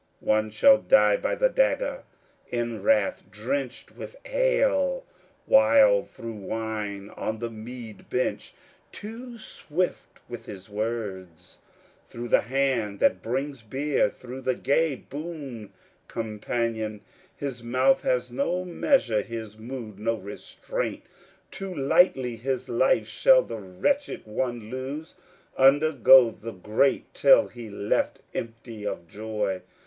One 0.19 0.49
shall 0.49 0.79
die 0.79 1.15
by 1.15 1.35
the 1.35 1.47
dagger, 1.47 2.01
in 2.49 2.81
wrath, 2.81 3.21
drenched 3.29 3.95
with 3.95 4.15
ale, 4.25 5.05
Wild 5.45 6.09
through 6.09 6.33
wine, 6.37 7.11
on 7.11 7.37
the 7.37 7.51
mead 7.51 8.09
bench, 8.09 8.55
too 8.91 9.37
swift 9.37 10.17
with 10.27 10.47
his 10.47 10.67
words; 10.71 11.59
Through 12.09 12.29
the 12.29 12.41
hand 12.41 12.99
that 12.99 13.21
brings 13.21 13.61
beer, 13.61 14.09
through 14.09 14.41
the 14.41 14.55
gay 14.55 14.95
boon 14.95 15.71
companion, 16.07 17.01
His 17.37 17.61
mouth 17.61 18.01
has 18.01 18.31
no 18.31 18.65
measure, 18.65 19.21
his 19.21 19.59
mood 19.59 19.99
no 19.99 20.15
restraint; 20.15 21.03
Too 21.51 21.75
lightly 21.75 22.37
his 22.37 22.67
life 22.69 23.05
shall 23.07 23.43
the 23.43 23.59
wretched 23.59 24.23
one 24.25 24.71
lose, 24.71 25.13
Undergo 25.57 26.31
the 26.31 26.53
great 26.53 27.05
ill, 27.23 27.51
be 27.53 27.69
left 27.69 28.21
empty 28.33 28.83
of 28.83 29.07
joy. 29.07 29.61